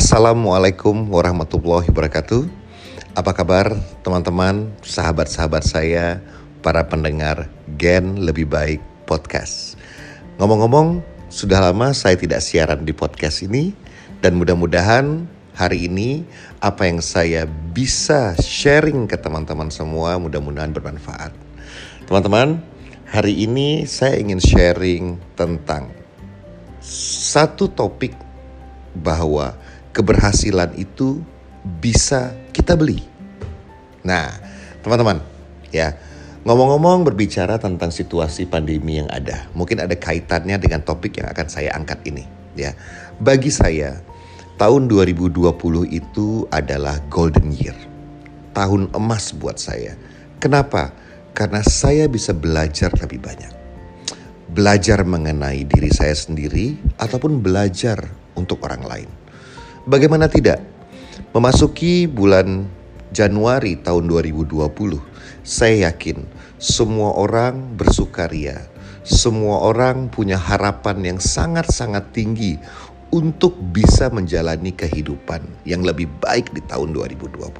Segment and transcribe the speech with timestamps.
[0.00, 2.48] Assalamualaikum warahmatullahi wabarakatuh.
[3.20, 6.24] Apa kabar teman-teman, sahabat-sahabat saya,
[6.64, 9.76] para pendengar Gen Lebih Baik Podcast.
[10.40, 13.76] Ngomong-ngomong, sudah lama saya tidak siaran di podcast ini
[14.24, 16.24] dan mudah-mudahan hari ini
[16.64, 17.44] apa yang saya
[17.76, 21.36] bisa sharing ke teman-teman semua mudah-mudahan bermanfaat.
[22.08, 22.56] Teman-teman,
[23.04, 25.92] hari ini saya ingin sharing tentang
[26.80, 28.16] satu topik
[28.96, 29.54] bahwa
[29.90, 31.22] keberhasilan itu
[31.82, 33.02] bisa kita beli.
[34.00, 34.32] Nah,
[34.80, 35.20] teman-teman,
[35.68, 35.92] ya,
[36.46, 41.76] ngomong-ngomong berbicara tentang situasi pandemi yang ada, mungkin ada kaitannya dengan topik yang akan saya
[41.76, 42.24] angkat ini,
[42.56, 42.72] ya.
[43.20, 44.00] Bagi saya,
[44.56, 45.52] tahun 2020
[45.92, 47.76] itu adalah golden year.
[48.56, 49.94] Tahun emas buat saya.
[50.40, 50.90] Kenapa?
[51.36, 53.52] Karena saya bisa belajar lebih banyak.
[54.50, 58.02] Belajar mengenai diri saya sendiri ataupun belajar
[58.34, 59.19] untuk orang lain.
[59.90, 60.62] Bagaimana tidak?
[61.34, 62.62] Memasuki bulan
[63.10, 64.62] Januari tahun 2020,
[65.42, 66.22] saya yakin
[66.62, 68.70] semua orang bersukaria.
[69.02, 72.54] Semua orang punya harapan yang sangat-sangat tinggi
[73.10, 77.50] untuk bisa menjalani kehidupan yang lebih baik di tahun 2020.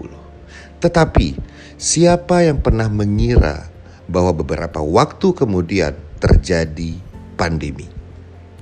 [0.78, 1.34] Tetapi,
[1.82, 3.66] siapa yang pernah mengira
[4.06, 6.94] bahwa beberapa waktu kemudian terjadi
[7.34, 7.90] pandemi?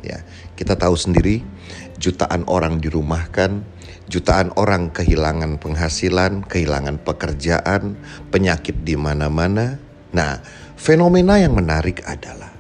[0.01, 0.25] Ya,
[0.57, 1.58] kita tahu sendiri
[1.99, 3.67] jutaan orang dirumahkan,
[4.07, 7.99] jutaan orang kehilangan penghasilan, kehilangan pekerjaan,
[8.31, 9.77] penyakit di mana-mana.
[10.15, 10.41] Nah,
[10.79, 12.55] fenomena yang menarik adalah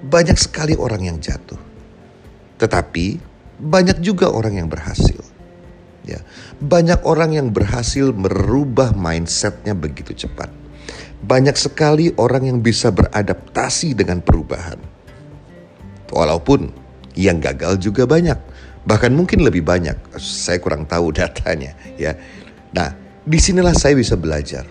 [0.00, 1.58] banyak sekali orang yang jatuh.
[2.58, 3.06] Tetapi
[3.58, 5.20] banyak juga orang yang berhasil.
[6.08, 6.24] Ya,
[6.62, 10.48] banyak orang yang berhasil merubah mindsetnya begitu cepat.
[11.20, 14.80] Banyak sekali orang yang bisa beradaptasi dengan perubahan.
[16.08, 16.72] Walaupun
[17.12, 18.38] yang gagal juga banyak
[18.88, 20.16] bahkan mungkin lebih banyak.
[20.16, 22.16] Saya kurang tahu datanya, ya.
[22.72, 22.96] Nah,
[23.28, 24.64] di sinilah saya bisa belajar.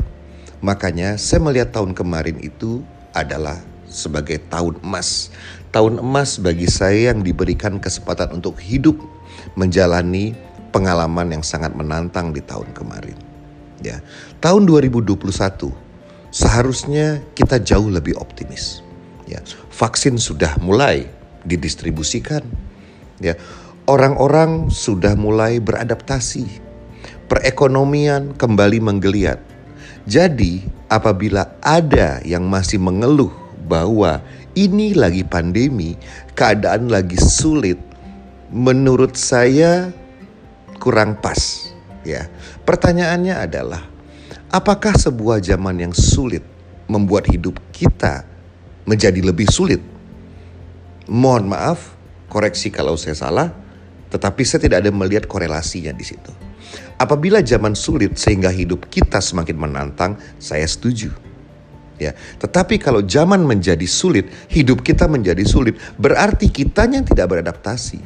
[0.65, 2.81] Makanya saya melihat tahun kemarin itu
[3.13, 5.29] adalah sebagai tahun emas.
[5.69, 8.97] Tahun emas bagi saya yang diberikan kesempatan untuk hidup
[9.53, 10.33] menjalani
[10.73, 13.13] pengalaman yang sangat menantang di tahun kemarin.
[13.85, 14.01] Ya,
[14.41, 15.69] tahun 2021
[16.33, 18.81] seharusnya kita jauh lebih optimis.
[19.29, 21.05] Ya, vaksin sudah mulai
[21.45, 22.41] didistribusikan.
[23.21, 23.37] Ya,
[23.87, 26.45] orang-orang sudah mulai beradaptasi.
[27.31, 29.39] Perekonomian kembali menggeliat.
[30.07, 33.31] Jadi, apabila ada yang masih mengeluh
[33.67, 34.23] bahwa
[34.55, 35.99] ini lagi pandemi,
[36.35, 37.79] keadaan lagi sulit,
[38.47, 39.91] menurut saya
[40.79, 41.71] kurang pas,
[42.07, 42.31] ya.
[42.63, 43.83] Pertanyaannya adalah,
[44.47, 46.43] apakah sebuah zaman yang sulit
[46.87, 48.23] membuat hidup kita
[48.87, 49.83] menjadi lebih sulit?
[51.11, 51.99] Mohon maaf,
[52.31, 53.66] koreksi kalau saya salah.
[54.07, 56.31] Tetapi saya tidak ada melihat korelasinya di situ.
[56.97, 61.13] Apabila zaman sulit sehingga hidup kita semakin menantang, saya setuju.
[61.97, 67.97] Ya, tetapi kalau zaman menjadi sulit, hidup kita menjadi sulit, berarti kitanya tidak beradaptasi.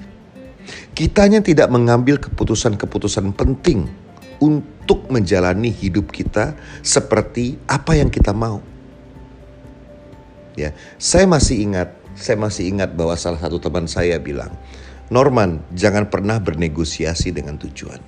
[0.95, 3.91] Kitanya tidak mengambil keputusan-keputusan penting
[4.39, 8.63] untuk menjalani hidup kita seperti apa yang kita mau.
[10.55, 14.51] Ya, saya masih ingat, saya masih ingat bahwa salah satu teman saya bilang,
[15.11, 17.99] Norman, jangan pernah bernegosiasi dengan tujuan.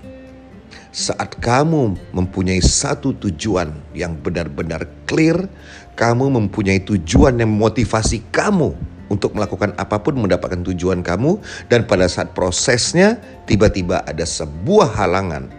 [0.95, 5.51] Saat kamu mempunyai satu tujuan yang benar-benar clear,
[5.99, 8.71] kamu mempunyai tujuan yang memotivasi kamu
[9.11, 13.19] untuk melakukan apa pun mendapatkan tujuan kamu dan pada saat prosesnya
[13.51, 15.51] tiba-tiba ada sebuah halangan,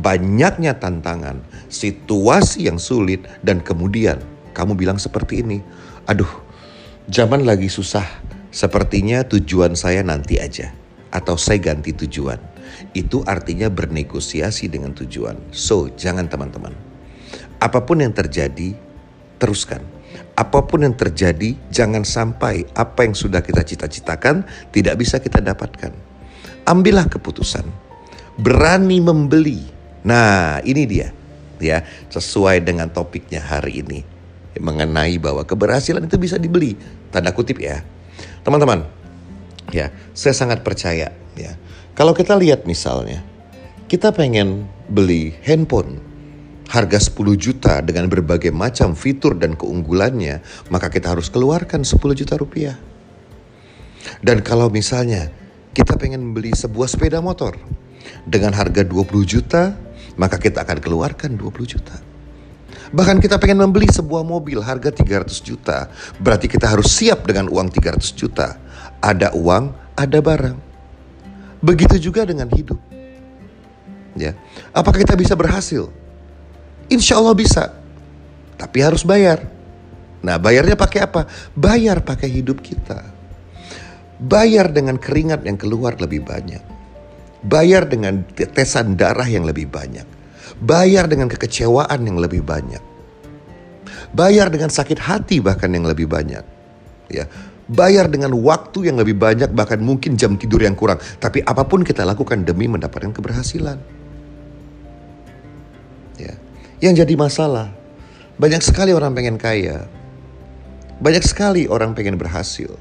[0.00, 4.24] banyaknya tantangan, situasi yang sulit dan kemudian
[4.56, 5.60] kamu bilang seperti ini,
[6.08, 6.32] aduh
[7.12, 8.08] zaman lagi susah,
[8.48, 10.72] Sepertinya tujuan saya nanti aja
[11.12, 12.40] atau saya ganti tujuan.
[12.92, 15.52] Itu artinya bernegosiasi dengan tujuan.
[15.52, 16.72] So, jangan teman-teman.
[17.58, 18.76] Apa pun yang terjadi,
[19.40, 19.82] teruskan.
[20.38, 25.90] Apa pun yang terjadi, jangan sampai apa yang sudah kita cita-citakan tidak bisa kita dapatkan.
[26.68, 27.66] Ambillah keputusan.
[28.38, 29.66] Berani membeli.
[30.06, 31.10] Nah, ini dia.
[31.58, 31.82] Ya,
[32.14, 34.00] sesuai dengan topiknya hari ini
[34.62, 36.78] mengenai bahwa keberhasilan itu bisa dibeli.
[37.10, 37.82] Tanda kutip ya.
[38.48, 38.80] Teman-teman,
[39.76, 41.52] ya, saya sangat percaya ya.
[41.92, 43.20] Kalau kita lihat misalnya,
[43.92, 46.00] kita pengen beli handphone
[46.72, 50.40] harga 10 juta dengan berbagai macam fitur dan keunggulannya,
[50.72, 52.80] maka kita harus keluarkan 10 juta rupiah.
[54.24, 55.28] Dan kalau misalnya
[55.76, 57.52] kita pengen beli sebuah sepeda motor
[58.24, 59.76] dengan harga 20 juta,
[60.16, 62.07] maka kita akan keluarkan 20 juta.
[62.88, 65.92] Bahkan kita pengen membeli sebuah mobil harga 300 juta.
[66.16, 68.56] Berarti kita harus siap dengan uang 300 juta.
[69.04, 70.56] Ada uang, ada barang.
[71.60, 72.78] Begitu juga dengan hidup.
[74.18, 74.34] Ya,
[74.74, 75.92] apakah kita bisa berhasil?
[76.90, 77.70] Insya Allah bisa,
[78.58, 79.46] tapi harus bayar.
[80.18, 81.30] Nah, bayarnya pakai apa?
[81.54, 82.98] Bayar pakai hidup kita.
[84.18, 86.58] Bayar dengan keringat yang keluar lebih banyak.
[87.46, 90.17] Bayar dengan tetesan darah yang lebih banyak.
[90.62, 92.80] Bayar dengan kekecewaan yang lebih banyak.
[94.16, 96.44] Bayar dengan sakit hati bahkan yang lebih banyak.
[97.08, 97.24] Ya,
[97.68, 100.96] bayar dengan waktu yang lebih banyak bahkan mungkin jam tidur yang kurang.
[101.20, 103.76] Tapi apa pun kita lakukan demi mendapatkan keberhasilan.
[106.16, 106.34] Ya.
[106.80, 107.68] Yang jadi masalah,
[108.40, 109.86] banyak sekali orang pengen kaya.
[110.98, 112.74] Banyak sekali orang pengen berhasil.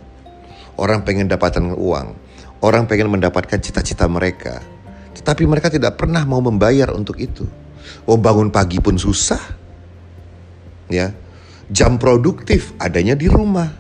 [0.78, 2.18] Orang pengen dapatkan uang.
[2.62, 4.62] Orang pengen mendapatkan cita-cita mereka.
[5.22, 7.50] Tetapi mereka tidak pernah mau membayar untuk itu.
[8.06, 9.42] Oh bangun pagi pun susah.
[10.88, 11.12] Ya.
[11.68, 13.74] Jam produktif adanya di rumah.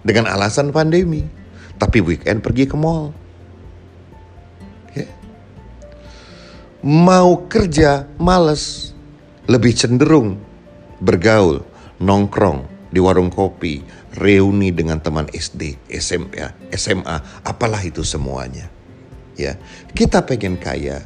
[0.00, 1.22] Dengan alasan pandemi.
[1.76, 3.12] Tapi weekend pergi ke mall.
[4.96, 5.06] Ya.
[6.80, 8.92] Mau kerja males.
[9.50, 10.38] Lebih cenderung
[11.00, 11.64] bergaul,
[11.98, 13.80] nongkrong di warung kopi,
[14.20, 18.68] reuni dengan teman SD, SMA, SMA, apalah itu semuanya.
[19.40, 19.56] Ya,
[19.96, 21.00] kita pengen kaya,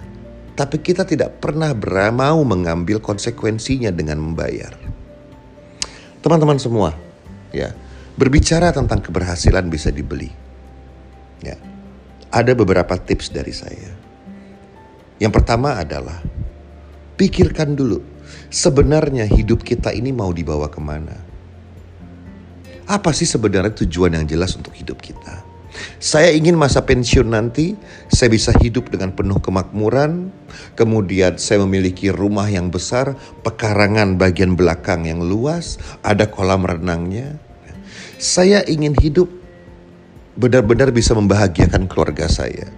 [0.59, 1.71] tapi kita tidak pernah
[2.11, 4.75] mau mengambil konsekuensinya dengan membayar.
[6.19, 6.91] Teman-teman semua,
[7.55, 7.71] ya,
[8.19, 10.35] berbicara tentang keberhasilan bisa dibeli.
[11.47, 11.55] Ya.
[12.35, 13.95] Ada beberapa tips dari saya.
[15.23, 16.19] Yang pertama adalah
[17.15, 18.03] pikirkan dulu
[18.51, 21.15] sebenarnya hidup kita ini mau dibawa ke mana
[22.85, 25.41] apa sih sebenarnya tujuan yang jelas untuk hidup kita?
[25.99, 27.75] Saya ingin masa pensiun nanti
[28.07, 30.31] saya bisa hidup dengan penuh kemakmuran,
[30.79, 37.37] kemudian saya memiliki rumah yang besar, pekarangan bagian belakang yang luas, ada kolam renangnya.
[38.19, 39.27] Saya ingin hidup
[40.39, 42.71] benar-benar bisa membahagiakan keluarga saya.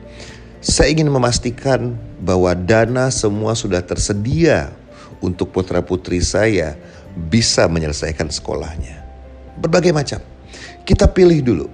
[0.65, 1.95] Saya ingin memastikan
[2.25, 4.73] bahwa dana semua sudah tersedia
[5.23, 6.75] untuk putra-putri saya
[7.15, 9.07] bisa menyelesaikan sekolahnya
[9.61, 10.21] berbagai macam.
[10.87, 11.67] Kita pilih dulu,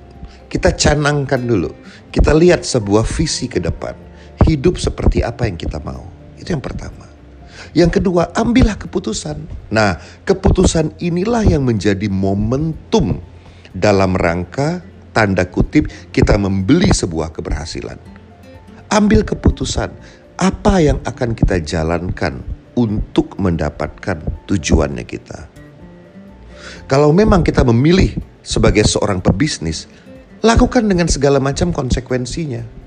[0.52, 1.72] kita canangkan dulu,
[2.12, 3.96] kita lihat sebuah visi ke depan.
[4.44, 6.04] Hidup seperti apa yang kita mau.
[6.36, 7.08] Itu yang pertama.
[7.72, 9.48] Yang kedua, ambillah keputusan.
[9.72, 9.96] Nah,
[10.28, 13.16] keputusan inilah yang menjadi momentum
[13.72, 14.84] dalam rangka
[15.16, 17.96] tanda kutip kita membeli sebuah keberhasilan.
[18.92, 19.88] Ambil keputusan
[20.36, 22.44] apa yang akan kita jalankan
[22.76, 25.48] untuk mendapatkan tujuannya kita.
[26.84, 29.88] Kalau memang kita memilih sebagai seorang pebisnis,
[30.42, 32.82] lakukan dengan segala macam konsekuensinya.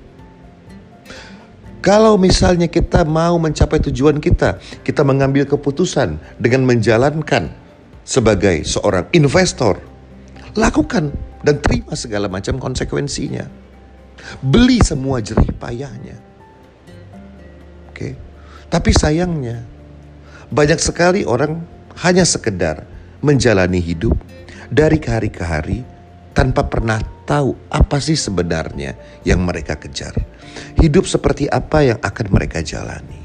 [1.79, 7.53] Kalau misalnya kita mau mencapai tujuan kita, kita mengambil keputusan dengan menjalankan
[8.03, 9.79] sebagai seorang investor,
[10.57, 11.15] lakukan
[11.45, 13.47] dan terima segala macam konsekuensinya.
[14.41, 16.17] Beli semua jerih payahnya.
[17.93, 18.17] Oke.
[18.65, 19.61] Tapi sayangnya
[20.49, 21.61] banyak sekali orang
[22.01, 22.83] hanya sekedar
[23.21, 24.17] menjalani hidup
[24.73, 25.94] dari hari ke hari
[26.35, 28.93] tanpa pernah tahu apa sih sebenarnya
[29.23, 30.13] yang mereka kejar.
[30.75, 33.23] Hidup seperti apa yang akan mereka jalani.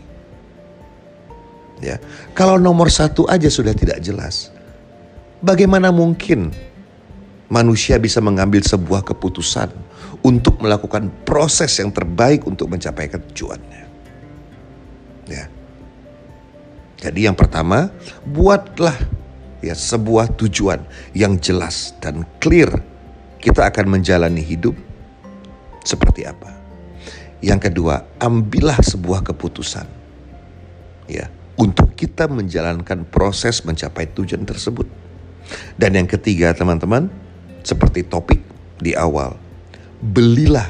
[1.83, 1.99] Ya,
[2.37, 4.55] kalau nomor satu aja sudah tidak jelas,
[5.43, 6.55] bagaimana mungkin
[7.51, 9.73] manusia bisa mengambil sebuah keputusan
[10.21, 13.85] untuk melakukan proses yang terbaik untuk mencapai tujuannya?
[15.27, 15.49] Ya.
[17.01, 17.89] Jadi yang pertama,
[18.29, 18.95] buatlah
[19.65, 20.85] ya sebuah tujuan
[21.17, 22.90] yang jelas dan clear
[23.41, 24.77] kita akan menjalani hidup
[25.83, 26.53] seperti apa.
[27.41, 29.89] Yang kedua, ambillah sebuah keputusan
[31.09, 34.85] ya untuk kita menjalankan proses mencapai tujuan tersebut.
[35.75, 37.09] Dan yang ketiga, teman-teman,
[37.65, 38.39] seperti topik
[38.79, 39.35] di awal,
[39.99, 40.69] belilah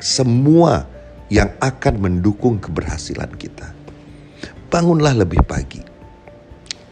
[0.00, 0.88] semua
[1.28, 3.70] yang akan mendukung keberhasilan kita.
[4.72, 5.80] Bangunlah lebih pagi.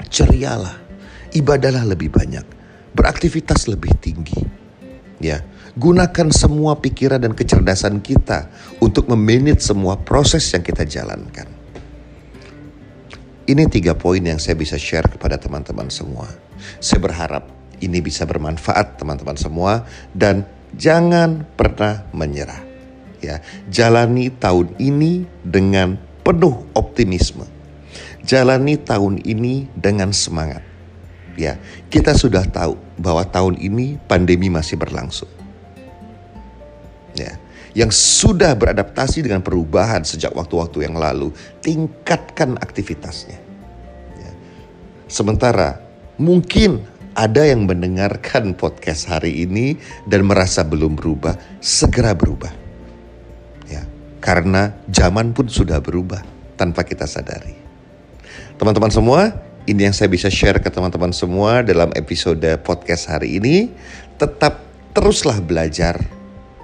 [0.09, 0.85] Cerialah
[1.35, 2.47] ibadahlah lebih banyak,
[2.95, 4.54] beraktivitas lebih tinggi.
[5.23, 5.47] Ya,
[5.79, 8.51] gunakan semua pikiran dan kecerdasan kita
[8.83, 11.47] untuk memanage semua proses yang kita jalankan.
[13.45, 16.27] Ini tiga poin yang saya bisa share kepada teman-teman semua.
[16.81, 17.45] Saya berharap
[17.85, 19.85] ini bisa bermanfaat teman-teman semua
[20.17, 22.65] dan jangan pernah menyerah.
[23.21, 27.45] Ya, jalani tahun ini dengan penuh optimisme.
[28.25, 30.74] Jalani tahun ini dengan semangat
[31.35, 31.59] ya
[31.91, 35.31] kita sudah tahu bahwa tahun ini pandemi masih berlangsung.
[37.15, 37.39] Ya,
[37.79, 41.31] yang sudah beradaptasi dengan perubahan sejak waktu-waktu yang lalu,
[41.63, 43.39] tingkatkan aktivitasnya.
[44.19, 44.33] Ya.
[45.07, 45.79] Sementara
[46.19, 46.83] mungkin
[47.15, 49.79] ada yang mendengarkan podcast hari ini
[50.11, 52.51] dan merasa belum berubah, segera berubah.
[53.71, 53.87] Ya,
[54.19, 56.35] karena zaman pun sudah berubah.
[56.55, 57.59] tanpa kita sadari.
[58.55, 63.73] Teman-teman semua, ini yang saya bisa share ke teman-teman semua dalam episode podcast hari ini.
[64.21, 64.61] Tetap
[64.93, 65.97] teruslah belajar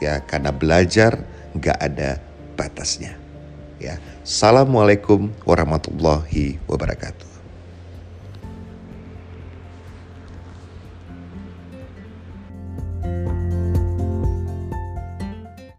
[0.04, 1.24] ya karena belajar
[1.56, 2.20] nggak ada
[2.60, 3.16] batasnya.
[3.80, 7.29] Ya, assalamualaikum warahmatullahi wabarakatuh.